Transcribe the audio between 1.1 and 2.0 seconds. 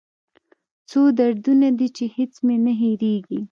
دردونه دي